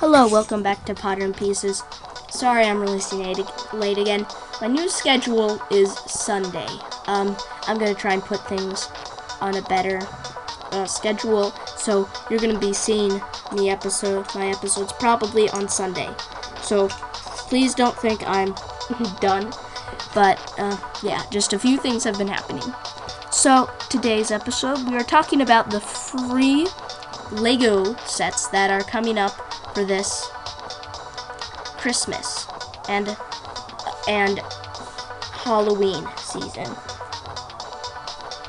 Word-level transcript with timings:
Hello, 0.00 0.26
welcome 0.26 0.62
back 0.62 0.86
to 0.86 0.94
Potter 0.94 1.26
and 1.26 1.36
Pieces. 1.36 1.82
Sorry 2.30 2.64
I'm 2.64 2.80
releasing 2.80 3.18
late, 3.74 3.98
again. 3.98 4.26
My 4.58 4.66
new 4.66 4.88
schedule 4.88 5.60
is 5.70 5.92
Sunday. 5.92 6.66
Um, 7.06 7.36
I'm 7.66 7.76
gonna 7.76 7.94
try 7.94 8.14
and 8.14 8.22
put 8.22 8.40
things 8.48 8.88
on 9.42 9.56
a 9.56 9.62
better 9.64 10.00
uh, 10.72 10.86
schedule, 10.86 11.50
so 11.76 12.08
you're 12.30 12.40
gonna 12.40 12.58
be 12.58 12.72
seeing 12.72 13.20
me 13.54 13.68
episode, 13.68 14.24
my 14.34 14.48
episodes 14.48 14.90
probably 14.94 15.50
on 15.50 15.68
Sunday. 15.68 16.08
So 16.62 16.88
please 17.50 17.74
don't 17.74 17.94
think 17.98 18.26
I'm 18.26 18.54
done, 19.20 19.52
but 20.14 20.40
uh, 20.56 20.78
yeah, 21.02 21.24
just 21.30 21.52
a 21.52 21.58
few 21.58 21.76
things 21.76 22.04
have 22.04 22.16
been 22.16 22.28
happening. 22.28 22.72
So 23.30 23.68
today's 23.90 24.30
episode, 24.30 24.88
we 24.88 24.96
are 24.96 25.04
talking 25.04 25.42
about 25.42 25.70
the 25.70 25.80
free 25.80 26.68
Lego 27.32 27.94
sets 28.06 28.48
that 28.48 28.70
are 28.70 28.82
coming 28.82 29.18
up 29.18 29.49
for 29.74 29.84
this 29.84 30.28
Christmas 31.78 32.46
and 32.88 33.16
and 34.08 34.40
Halloween 35.32 36.06
season. 36.16 36.68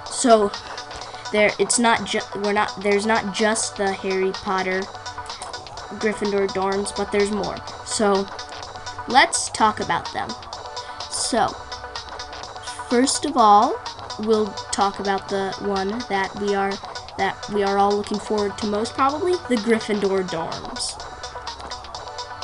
So 0.05 0.51
there 1.31 1.51
it's 1.59 1.79
not 1.79 2.05
just 2.05 2.35
we're 2.37 2.53
not 2.53 2.81
there's 2.81 3.05
not 3.05 3.33
just 3.33 3.77
the 3.77 3.93
Harry 3.93 4.31
Potter 4.31 4.81
Gryffindor 5.99 6.47
dorms, 6.49 6.95
but 6.95 7.11
there's 7.11 7.31
more. 7.31 7.57
So 7.85 8.27
let's 9.07 9.49
talk 9.49 9.79
about 9.79 10.11
them. 10.13 10.29
So 11.09 11.47
first 12.89 13.25
of 13.25 13.37
all, 13.37 13.75
we'll 14.19 14.47
talk 14.71 14.99
about 14.99 15.29
the 15.29 15.53
one 15.61 15.89
that 16.09 16.33
we 16.41 16.55
are 16.55 16.71
that 17.17 17.37
we 17.53 17.63
are 17.63 17.77
all 17.77 17.95
looking 17.95 18.19
forward 18.19 18.57
to 18.57 18.67
most 18.67 18.93
probably, 18.93 19.33
the 19.49 19.55
Gryffindor 19.55 20.27
dorms. 20.27 21.10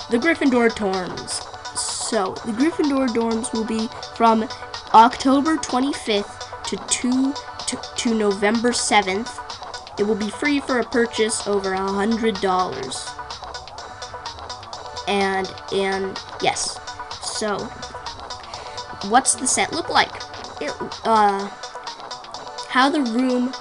The 0.10 0.18
Gryffindor 0.18 0.70
dorms. 0.70 1.44
So, 1.78 2.34
the 2.46 2.54
Gryffindor 2.54 3.10
dorms 3.10 3.52
will 3.54 3.66
be 3.66 3.90
from 4.16 4.48
October 4.94 5.58
25th 5.58 6.64
to 6.64 6.78
2 6.88 7.34
to, 7.68 7.78
to 7.98 8.16
November 8.16 8.70
7th. 8.70 9.44
It 10.00 10.04
will 10.04 10.16
be 10.16 10.30
free 10.30 10.60
for 10.60 10.80
a 10.80 10.84
purchase 10.84 11.46
over 11.48 11.74
a 11.74 11.92
hundred 11.92 12.40
dollars. 12.40 13.10
And 15.08 15.52
and 15.74 16.20
yes. 16.42 16.80
So 17.22 17.58
what's 19.10 19.34
the 19.34 19.48
set 19.48 19.74
look 19.74 19.90
like? 19.90 20.16
It 20.62 20.72
uh 21.04 21.48
how 22.70 22.90
the 22.90 23.02
room 23.02 23.52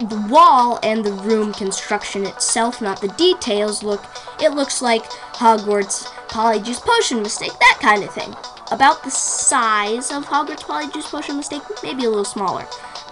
the 0.00 0.26
wall 0.30 0.78
and 0.82 1.04
the 1.04 1.12
room 1.12 1.52
construction 1.52 2.24
itself, 2.26 2.80
not 2.80 3.00
the 3.00 3.08
details, 3.08 3.82
look 3.82 4.04
it 4.40 4.50
looks 4.50 4.80
like 4.80 5.04
Hogwarts 5.34 6.04
Polyjuice 6.28 6.80
Potion 6.80 7.22
Mistake, 7.22 7.52
that 7.58 7.78
kind 7.80 8.04
of 8.04 8.12
thing. 8.12 8.34
About 8.70 9.02
the 9.02 9.10
size 9.10 10.12
of 10.12 10.26
Hogwarts 10.26 10.62
Polyjuice 10.62 11.10
Potion 11.10 11.36
Mistake, 11.36 11.62
maybe 11.82 12.04
a 12.04 12.08
little 12.08 12.24
smaller. 12.24 12.66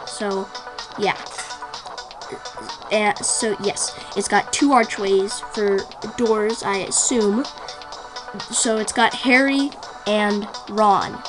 So, 0.07 0.49
yeah. 0.99 1.17
Uh, 2.93 3.15
so, 3.15 3.57
yes, 3.61 3.99
it's 4.17 4.29
got 4.29 4.53
two 4.53 4.73
archways 4.73 5.41
for 5.41 5.79
doors, 6.17 6.63
I 6.63 6.79
assume. 6.79 7.45
So, 8.51 8.77
it's 8.77 8.93
got 8.93 9.15
Harry 9.15 9.71
and 10.07 10.47
Ron. 10.69 11.21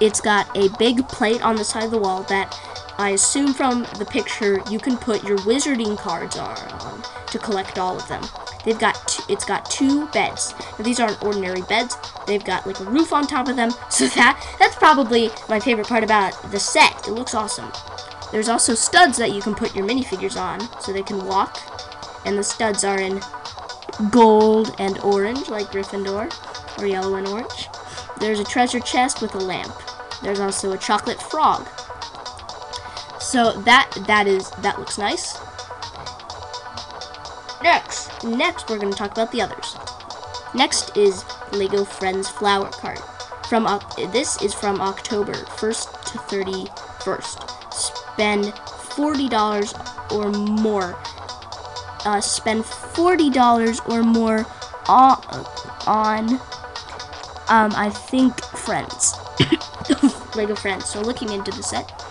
It's 0.00 0.20
got 0.20 0.56
a 0.56 0.68
big 0.78 1.06
plate 1.08 1.44
on 1.44 1.56
the 1.56 1.64
side 1.64 1.84
of 1.84 1.90
the 1.90 1.98
wall 1.98 2.22
that 2.24 2.58
I 2.98 3.10
assume 3.10 3.54
from 3.54 3.82
the 3.98 4.04
picture 4.04 4.60
you 4.70 4.78
can 4.78 4.96
put 4.96 5.24
your 5.24 5.38
wizarding 5.38 5.98
cards 5.98 6.36
on 6.36 6.56
um, 6.82 7.02
to 7.26 7.38
collect 7.38 7.78
all 7.78 7.96
of 7.96 8.06
them. 8.08 8.22
They've 8.64 8.78
got 8.78 9.18
it's 9.28 9.44
got 9.44 9.68
two 9.70 10.06
beds. 10.08 10.54
Now, 10.78 10.84
these 10.84 11.00
aren't 11.00 11.22
ordinary 11.22 11.62
beds. 11.62 11.96
They've 12.26 12.44
got 12.44 12.66
like 12.66 12.78
a 12.80 12.84
roof 12.84 13.12
on 13.12 13.26
top 13.26 13.48
of 13.48 13.56
them. 13.56 13.72
So 13.90 14.06
that 14.08 14.56
that's 14.58 14.74
probably 14.76 15.30
my 15.48 15.60
favorite 15.60 15.86
part 15.86 16.02
about 16.02 16.50
the 16.50 16.58
set. 16.58 17.06
It 17.06 17.12
looks 17.12 17.34
awesome. 17.34 17.70
There's 18.32 18.48
also 18.48 18.74
studs 18.74 19.18
that 19.18 19.32
you 19.32 19.42
can 19.42 19.54
put 19.54 19.74
your 19.74 19.86
minifigures 19.86 20.40
on 20.40 20.60
so 20.80 20.92
they 20.92 21.02
can 21.02 21.24
walk. 21.26 21.58
And 22.24 22.38
the 22.38 22.42
studs 22.42 22.82
are 22.82 23.00
in 23.00 23.20
gold 24.10 24.74
and 24.78 24.98
orange 25.00 25.48
like 25.48 25.66
Gryffindor 25.66 26.32
or 26.80 26.86
yellow 26.86 27.16
and 27.16 27.28
orange. 27.28 27.68
There's 28.18 28.40
a 28.40 28.44
treasure 28.44 28.80
chest 28.80 29.20
with 29.20 29.34
a 29.34 29.38
lamp. 29.38 29.74
There's 30.22 30.40
also 30.40 30.72
a 30.72 30.78
chocolate 30.78 31.20
frog. 31.20 31.68
So 33.32 33.52
that 33.62 33.90
that 34.06 34.26
is 34.26 34.50
that 34.60 34.78
looks 34.78 34.98
nice. 34.98 35.38
Next, 37.62 38.22
next 38.24 38.68
we're 38.68 38.76
going 38.76 38.92
to 38.92 38.98
talk 38.98 39.12
about 39.12 39.32
the 39.32 39.40
others. 39.40 39.74
Next 40.54 40.94
is 40.98 41.24
Lego 41.50 41.82
Friends 41.82 42.28
Flower 42.28 42.68
Cart. 42.68 43.00
From 43.48 43.64
this 44.12 44.42
is 44.42 44.52
from 44.52 44.82
October 44.82 45.32
1st 45.32 46.12
to 46.12 46.18
31st. 46.18 47.72
Spend 47.72 48.44
$40 48.44 50.12
or 50.12 50.30
more. 50.30 50.94
Uh, 52.04 52.20
spend 52.20 52.64
$40 52.64 53.88
or 53.88 54.02
more 54.02 54.44
on, 54.90 55.46
on 55.86 56.32
um, 57.48 57.72
I 57.74 57.88
think 57.88 58.38
Friends. 58.44 59.14
Lego 60.36 60.54
Friends. 60.54 60.84
So 60.84 61.00
looking 61.00 61.32
into 61.32 61.50
the 61.50 61.62
set, 61.62 62.01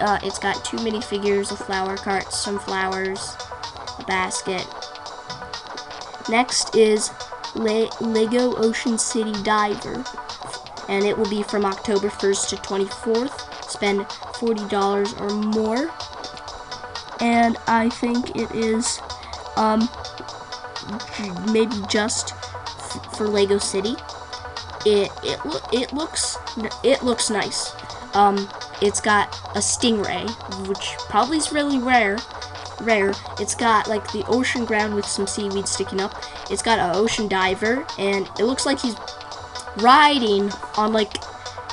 uh, 0.00 0.18
it's 0.22 0.38
got 0.38 0.64
two 0.64 0.78
minifigures, 0.78 1.52
a 1.52 1.56
flower 1.56 1.96
cart, 1.96 2.32
some 2.32 2.58
flowers, 2.58 3.36
a 3.98 4.04
basket, 4.04 4.66
Next 6.28 6.76
is 6.76 7.10
Le 7.54 7.88
Lego 8.00 8.54
Ocean 8.56 8.98
City 8.98 9.32
Diver, 9.42 10.04
and 10.88 11.04
it 11.04 11.16
will 11.16 11.28
be 11.30 11.42
from 11.42 11.64
October 11.64 12.08
1st 12.10 12.50
to 12.50 12.56
24th. 12.56 13.64
Spend 13.64 14.00
$40 14.00 15.20
or 15.20 15.30
more, 15.30 15.90
and 17.20 17.56
I 17.66 17.88
think 17.88 18.36
it 18.36 18.50
is 18.52 19.00
um, 19.56 19.88
maybe 21.50 21.76
just 21.88 22.34
for 23.16 23.26
Lego 23.26 23.56
City. 23.56 23.94
It 24.84 25.10
it 25.24 25.40
it 25.72 25.92
looks 25.92 26.36
it 26.84 27.02
looks 27.02 27.30
nice. 27.30 27.72
Um, 28.14 28.48
it's 28.80 29.00
got 29.00 29.34
a 29.54 29.60
stingray, 29.60 30.28
which 30.68 30.96
probably 31.08 31.38
is 31.38 31.52
really 31.52 31.78
rare 31.78 32.18
rare. 32.80 33.12
It's 33.40 33.54
got 33.54 33.88
like 33.88 34.12
the 34.12 34.24
ocean 34.28 34.64
ground 34.64 34.94
with 34.94 35.06
some 35.06 35.26
seaweed 35.26 35.66
sticking 35.66 36.00
up. 36.00 36.14
It's 36.50 36.62
got 36.62 36.78
an 36.78 36.94
ocean 36.94 37.28
diver, 37.28 37.86
and 37.98 38.28
it 38.38 38.44
looks 38.44 38.66
like 38.66 38.80
he's 38.80 38.96
riding 39.78 40.50
on 40.76 40.92
like 40.92 41.16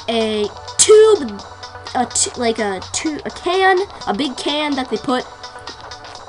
a 0.10 0.48
tube, 0.78 1.42
a 1.96 2.08
like 2.38 2.60
a 2.60 2.82
tube, 2.92 3.22
a 3.26 3.30
can, 3.30 3.78
a 4.08 4.14
big 4.14 4.36
can 4.38 4.76
that 4.76 4.90
they 4.90 4.98
put 4.98 5.26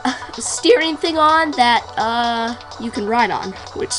a 0.05 0.41
steering 0.41 0.97
thing 0.97 1.19
on 1.19 1.51
that 1.53 1.83
uh 1.97 2.55
you 2.81 2.91
can 2.91 3.07
ride 3.07 3.31
on, 3.31 3.53
which 3.75 3.95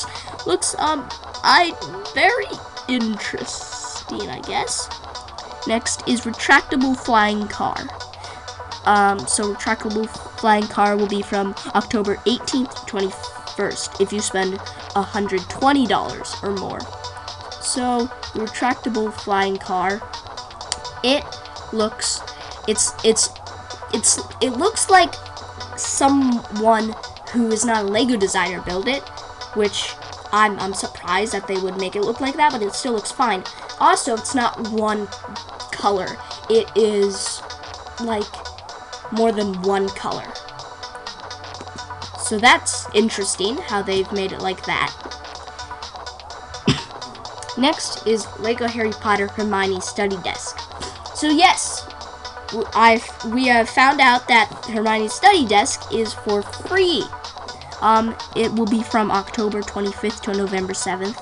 looks 0.45 0.75
um 0.79 1.07
I 1.43 1.73
very 2.13 2.45
interesting, 2.87 4.29
I 4.29 4.39
guess. 4.41 4.89
Next 5.66 6.07
is 6.07 6.22
retractable 6.22 6.95
flying 6.97 7.47
car. 7.47 7.78
Um, 8.85 9.19
so 9.19 9.53
retractable 9.53 10.07
flying 10.40 10.68
car 10.68 10.95
will 10.95 11.07
be 11.07 11.22
from 11.22 11.56
October 11.75 12.16
18th 12.25 12.85
to 12.85 12.95
21st 12.95 14.01
if 14.01 14.13
you 14.13 14.22
spend 14.22 14.53
$120 14.53 16.44
or 16.44 16.51
more. 16.56 16.79
So 17.62 18.06
the 18.34 18.46
retractable 18.46 19.13
flying 19.13 19.57
car, 19.57 20.01
it 21.03 21.25
looks, 21.73 22.22
it's 22.67 22.94
it's 23.03 23.29
it's 23.94 24.19
it 24.41 24.51
looks 24.51 24.90
like 24.90 25.13
someone 25.75 26.96
who 27.31 27.51
is 27.51 27.66
not 27.66 27.84
a 27.84 27.88
Lego 27.88 28.17
designer 28.17 28.62
built 28.62 28.88
it, 28.88 29.03
which 29.55 29.93
I'm 30.31 30.58
I'm 30.59 30.73
surprised 30.73 31.34
that 31.34 31.47
they 31.47 31.58
would 31.58 31.78
make 31.78 31.96
it 31.96 32.02
look 32.02 32.22
like 32.22 32.35
that, 32.35 32.52
but 32.52 32.61
it 32.61 32.73
still 32.73 32.93
looks 32.93 33.11
fine. 33.11 33.43
Also, 33.79 34.14
it's 34.14 34.34
not 34.34 34.70
one 34.72 35.08
color. 35.87 36.17
It 36.49 36.69
is 36.75 37.41
like 38.01 38.34
more 39.13 39.31
than 39.31 39.61
one 39.61 39.87
color. 39.89 40.28
So 42.19 42.37
that's 42.37 42.93
interesting 42.93 43.55
how 43.55 43.81
they've 43.81 44.11
made 44.11 44.34
it 44.34 44.41
like 44.41 44.66
that. 44.66 44.91
Next 47.57 48.05
is 48.05 48.28
Lego 48.37 48.67
Harry 48.67 48.91
Potter 48.91 49.28
Hermione 49.28 49.79
study 49.79 50.17
desk. 50.23 50.59
So 51.16 51.29
yes, 51.29 51.87
I've 52.75 53.07
we 53.31 53.47
have 53.47 53.69
found 53.69 54.01
out 54.01 54.28
that 54.28 54.49
Hermione's 54.66 55.13
study 55.13 55.47
desk 55.47 55.93
is 55.93 56.13
for 56.13 56.41
free. 56.41 57.03
Um, 57.79 58.13
it 58.35 58.51
will 58.51 58.66
be 58.66 58.83
from 58.83 59.09
October 59.09 59.61
25th 59.61 60.22
to 60.23 60.33
November 60.33 60.73
7th, 60.73 61.16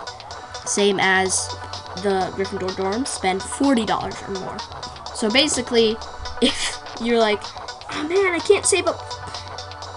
same 0.67 0.99
as 0.99 1.49
the 2.03 2.31
Gryffindor 2.35 2.75
dorm. 2.75 3.05
Spend 3.05 3.41
$40 3.41 4.27
or 4.27 4.31
more. 4.39 4.57
So 5.15 5.29
basically, 5.29 5.95
if 6.41 6.79
you're 7.01 7.19
like, 7.19 7.41
oh 7.91 8.07
man, 8.07 8.33
I 8.33 8.39
can't 8.39 8.65
save 8.65 8.87
up 8.87 8.99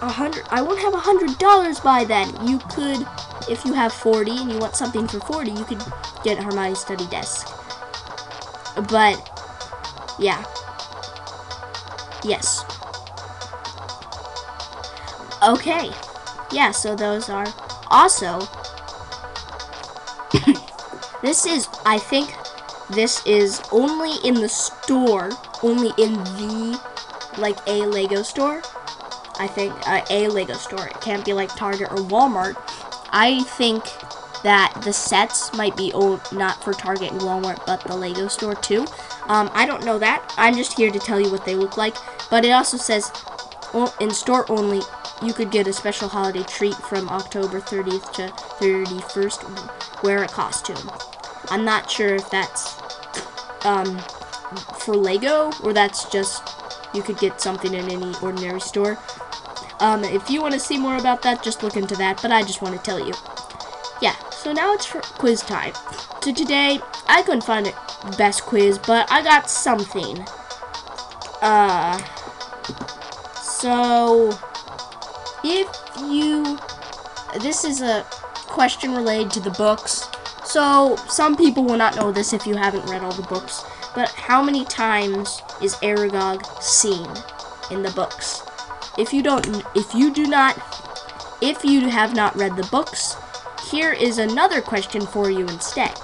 a 0.00 0.08
hundred. 0.08 0.44
I 0.50 0.62
won't 0.62 0.80
have 0.80 0.94
a 0.94 0.98
hundred 0.98 1.38
dollars 1.38 1.80
by 1.80 2.04
then. 2.04 2.28
You 2.46 2.58
could, 2.58 3.06
if 3.48 3.64
you 3.64 3.72
have 3.72 3.92
forty 3.92 4.36
and 4.36 4.50
you 4.50 4.58
want 4.58 4.76
something 4.76 5.08
for 5.08 5.20
forty, 5.20 5.50
you 5.50 5.64
could 5.64 5.82
get 6.22 6.38
Hermione 6.42 6.74
study 6.74 7.06
desk. 7.06 7.48
But 8.88 9.18
yeah, 10.18 10.44
yes. 12.24 12.64
Okay, 15.42 15.90
yeah. 16.52 16.70
So 16.70 16.94
those 16.94 17.28
are 17.28 17.46
also. 17.90 18.40
this 21.22 21.46
is, 21.46 21.68
I 21.84 21.98
think, 21.98 22.34
this 22.90 23.24
is 23.26 23.60
only 23.70 24.16
in 24.26 24.34
the 24.34 24.48
store, 24.48 25.30
only 25.62 25.90
in 26.02 26.14
the 26.14 26.80
like 27.38 27.58
a 27.66 27.86
Lego 27.86 28.22
store. 28.22 28.62
I 29.38 29.46
think 29.46 29.72
uh, 29.86 30.02
a 30.10 30.28
Lego 30.28 30.54
store. 30.54 30.86
It 30.86 31.00
can't 31.00 31.24
be 31.24 31.32
like 31.32 31.54
Target 31.54 31.90
or 31.90 31.98
Walmart. 31.98 32.56
I 33.10 33.42
think 33.42 33.84
that 34.42 34.80
the 34.84 34.92
sets 34.92 35.52
might 35.54 35.76
be 35.76 35.92
old, 35.92 36.20
not 36.32 36.62
for 36.62 36.72
Target 36.72 37.12
and 37.12 37.20
Walmart, 37.20 37.64
but 37.66 37.80
the 37.82 37.96
Lego 37.96 38.28
store 38.28 38.54
too. 38.54 38.86
Um, 39.26 39.50
I 39.52 39.66
don't 39.66 39.84
know 39.84 39.98
that. 39.98 40.32
I'm 40.36 40.54
just 40.54 40.76
here 40.76 40.90
to 40.90 40.98
tell 40.98 41.20
you 41.20 41.30
what 41.30 41.44
they 41.44 41.54
look 41.54 41.76
like. 41.76 41.96
But 42.30 42.44
it 42.44 42.50
also 42.50 42.76
says 42.76 43.10
in 44.00 44.10
store 44.10 44.50
only. 44.50 44.80
You 45.22 45.32
could 45.32 45.50
get 45.50 45.66
a 45.66 45.72
special 45.72 46.08
holiday 46.08 46.44
treat 46.44 46.74
from 46.74 47.08
October 47.08 47.60
30th 47.60 48.12
to 48.14 48.28
31st. 48.64 50.02
Wear 50.02 50.22
a 50.22 50.28
costume. 50.28 50.90
I'm 51.50 51.64
not 51.64 51.90
sure 51.90 52.14
if 52.14 52.30
that's 52.30 52.76
um, 53.64 53.98
for 54.80 54.94
Lego 54.94 55.50
or 55.62 55.72
that's 55.72 56.08
just 56.10 56.42
you 56.94 57.02
could 57.02 57.18
get 57.18 57.40
something 57.40 57.74
in 57.74 57.90
any 57.90 58.14
ordinary 58.22 58.60
store. 58.60 58.98
Um, 59.80 60.04
if 60.04 60.30
you 60.30 60.40
want 60.40 60.54
to 60.54 60.60
see 60.60 60.78
more 60.78 60.96
about 60.96 61.22
that, 61.22 61.42
just 61.42 61.62
look 61.62 61.76
into 61.76 61.94
that, 61.96 62.20
but 62.22 62.32
I 62.32 62.42
just 62.42 62.62
want 62.62 62.76
to 62.76 62.82
tell 62.82 62.98
you. 62.98 63.14
Yeah, 64.00 64.16
so 64.30 64.52
now 64.52 64.72
it's 64.72 64.86
for 64.86 65.00
quiz 65.00 65.40
time. 65.42 65.72
So 66.22 66.32
today, 66.32 66.80
I 67.06 67.22
couldn't 67.22 67.44
find 67.44 67.66
a 67.66 68.16
best 68.16 68.42
quiz, 68.42 68.78
but 68.78 69.10
I 69.10 69.22
got 69.22 69.48
something. 69.50 70.24
Uh, 71.40 71.98
so, 73.40 74.38
if 75.44 75.68
you, 76.10 76.58
this 77.40 77.64
is 77.64 77.80
a 77.82 78.04
question 78.46 78.94
related 78.94 79.30
to 79.32 79.40
the 79.40 79.50
books. 79.50 80.08
So, 80.44 80.96
some 81.08 81.36
people 81.36 81.64
will 81.64 81.76
not 81.76 81.96
know 81.96 82.10
this 82.10 82.32
if 82.32 82.46
you 82.46 82.56
haven't 82.56 82.88
read 82.88 83.02
all 83.02 83.12
the 83.12 83.22
books, 83.22 83.64
but 83.94 84.08
how 84.10 84.42
many 84.42 84.64
times 84.64 85.42
is 85.62 85.74
Aragog 85.76 86.46
seen 86.62 87.08
in 87.70 87.82
the 87.82 87.90
books? 87.90 88.42
If 88.96 89.12
you 89.12 89.22
don't, 89.22 89.46
if 89.74 89.94
you 89.94 90.12
do 90.12 90.26
not, 90.26 90.56
if 91.40 91.64
you 91.64 91.88
have 91.88 92.14
not 92.14 92.34
read 92.34 92.56
the 92.56 92.66
books, 92.70 93.16
here 93.70 93.92
is 93.92 94.18
another 94.18 94.60
question 94.60 95.02
for 95.02 95.30
you 95.30 95.46
instead. 95.46 95.94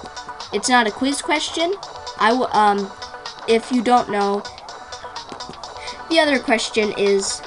It's 0.53 0.69
not 0.69 0.87
a 0.87 0.91
quiz 0.91 1.21
question. 1.21 1.73
I 2.19 2.31
will, 2.31 2.47
um, 2.55 2.89
if 3.47 3.71
you 3.71 3.81
don't 3.81 4.09
know, 4.09 4.43
the 6.09 6.19
other 6.19 6.39
question 6.39 6.93
is 6.97 7.41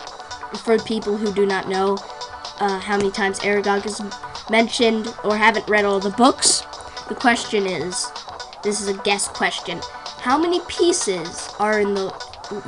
for 0.57 0.79
people 0.79 1.17
who 1.17 1.33
do 1.33 1.47
not 1.47 1.69
know 1.69 1.99
uh, 2.61 2.79
how 2.79 2.97
many 2.97 3.11
times 3.11 3.41
Aragog 3.41 3.87
is 3.87 4.01
mentioned 4.51 5.15
or 5.25 5.37
haven't 5.37 5.69
read 5.69 5.85
all 5.85 6.01
the 6.01 6.11
books. 6.11 6.63
The 7.09 7.15
question 7.15 7.67
is, 7.67 8.11
this 8.63 8.81
is 8.81 8.89
a 8.89 8.95
guess 9.03 9.29
question. 9.29 9.81
How 10.21 10.39
many 10.39 10.61
pieces 10.69 11.55
are 11.59 11.81
in 11.81 11.95
the 11.95 12.13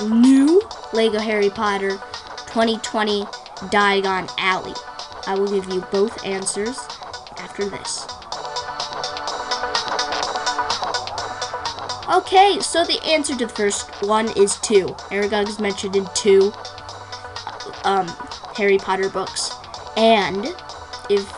new 0.06 0.62
Lego 0.92 1.18
Harry 1.18 1.50
Potter 1.50 1.90
2020 2.46 3.24
Diagon 3.68 4.30
Alley. 4.38 4.74
I 5.26 5.34
will 5.38 5.48
give 5.48 5.72
you 5.72 5.80
both 5.92 6.24
answers 6.24 6.78
after 7.38 7.68
this. 7.68 8.06
Okay, 12.10 12.58
so 12.60 12.84
the 12.84 13.00
answer 13.06 13.34
to 13.36 13.46
the 13.46 13.52
first 13.52 13.88
one 14.02 14.28
is 14.36 14.56
two. 14.56 14.86
Aragog 15.10 15.48
is 15.48 15.60
mentioned 15.60 15.94
in 15.94 16.08
two 16.14 16.52
um, 17.84 18.06
Harry 18.56 18.78
Potter 18.78 19.08
books. 19.08 19.50
And 19.96 20.54
if 21.08 21.28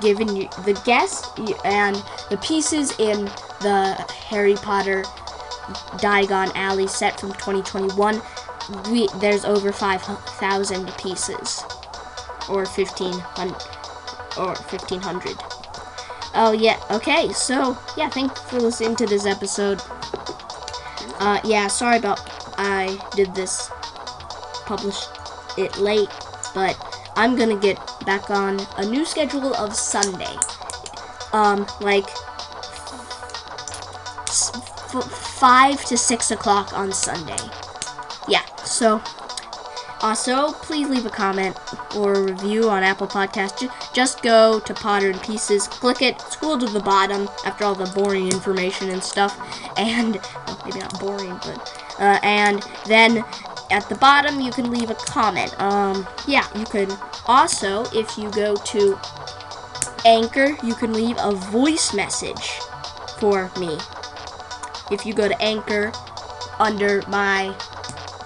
given 0.00 0.36
you 0.36 0.48
the 0.64 0.80
guess 0.84 1.26
and 1.64 1.96
the 2.30 2.36
pieces 2.38 2.98
in 2.98 3.24
the 3.60 3.94
Harry 4.28 4.54
Potter 4.54 5.02
Diagon 5.98 6.52
Alley 6.54 6.86
set 6.86 7.18
from 7.18 7.32
2021, 7.32 8.20
we 8.90 9.08
there's 9.16 9.44
over 9.44 9.72
5,000 9.72 10.92
pieces. 10.98 11.64
Or 12.48 12.64
1500 12.66 13.54
or 14.36 14.54
1500 14.54 15.36
oh 16.34 16.52
yeah 16.52 16.80
okay 16.90 17.30
so 17.32 17.78
yeah 17.96 18.08
thanks 18.08 18.40
for 18.40 18.58
listening 18.58 18.96
to 18.96 19.06
this 19.06 19.26
episode. 19.26 19.80
Uh 21.20 21.40
yeah 21.44 21.66
sorry 21.66 21.98
about 21.98 22.20
i 22.58 22.98
did 23.14 23.34
this 23.34 23.70
published 24.64 25.08
it 25.58 25.76
late 25.78 26.08
but 26.54 26.76
i'm 27.16 27.36
gonna 27.36 27.58
get 27.58 27.78
back 28.06 28.30
on 28.30 28.60
a 28.76 28.84
new 28.84 29.04
schedule 29.04 29.54
of 29.54 29.74
sunday 29.74 30.36
um 31.32 31.66
like 31.80 32.08
five 35.38 35.84
to 35.84 35.96
six 35.96 36.30
o'clock 36.30 36.72
on 36.72 36.92
sunday 36.92 37.36
yeah, 38.28 38.44
so 38.64 39.02
also 40.00 40.52
please 40.52 40.88
leave 40.88 41.06
a 41.06 41.10
comment 41.10 41.56
or 41.96 42.14
a 42.14 42.22
review 42.22 42.68
on 42.68 42.82
Apple 42.82 43.06
Podcast. 43.06 43.70
Just 43.92 44.22
go 44.22 44.60
to 44.60 44.74
Potter 44.74 45.10
and 45.10 45.22
Pieces, 45.22 45.68
click 45.68 46.02
it, 46.02 46.20
scroll 46.20 46.58
to 46.58 46.66
the 46.66 46.80
bottom 46.80 47.28
after 47.44 47.64
all 47.64 47.74
the 47.74 47.90
boring 47.94 48.26
information 48.26 48.90
and 48.90 49.02
stuff, 49.02 49.38
and 49.78 50.16
well, 50.46 50.62
maybe 50.64 50.78
not 50.78 50.98
boring, 51.00 51.38
but 51.44 51.94
uh, 51.98 52.18
and 52.22 52.62
then 52.86 53.24
at 53.72 53.88
the 53.88 53.96
bottom 53.96 54.40
you 54.40 54.52
can 54.52 54.70
leave 54.70 54.90
a 54.90 54.94
comment. 54.94 55.60
Um, 55.60 56.06
yeah, 56.28 56.46
you 56.56 56.64
can 56.64 56.90
also 57.26 57.84
if 57.92 58.16
you 58.16 58.30
go 58.30 58.54
to 58.54 58.98
Anchor, 60.04 60.56
you 60.64 60.74
can 60.74 60.92
leave 60.92 61.16
a 61.18 61.32
voice 61.32 61.94
message 61.94 62.50
for 63.18 63.50
me. 63.58 63.78
If 64.90 65.06
you 65.06 65.14
go 65.14 65.28
to 65.28 65.42
Anchor 65.42 65.92
under 66.58 67.02
my 67.08 67.54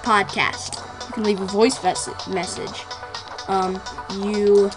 podcast. 0.06 0.82
You 1.08 1.12
can 1.12 1.24
leave 1.24 1.40
a 1.40 1.46
voice 1.46 1.82
message. 1.82 2.84
Um, 3.48 3.80
you 4.24 4.70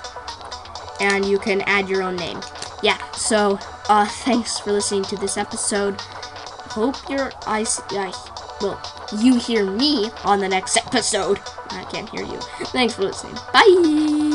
and 1.02 1.26
you 1.26 1.40
can 1.40 1.62
add 1.62 1.88
your 1.88 2.02
own 2.02 2.16
name. 2.16 2.40
Yeah. 2.82 2.98
So, 3.12 3.60
uh, 3.90 4.06
thanks 4.26 4.60
for 4.60 4.72
listening 4.72 5.04
to 5.04 5.18
this 5.18 5.38
episode. 5.38 6.02
Hope 6.02 7.10
your 7.10 7.32
eyes, 7.46 7.82
I, 7.92 8.14
well, 8.62 8.80
you 9.18 9.38
hear 9.38 9.70
me 9.70 10.12
on 10.24 10.40
the 10.40 10.50
next 10.50 10.78
episode. 10.78 11.40
I 11.72 11.84
can't 11.92 12.10
hear 12.10 12.24
you. 12.26 12.40
Thanks 12.68 12.94
for 12.94 13.04
listening. 13.04 13.36
Bye. 13.54 14.29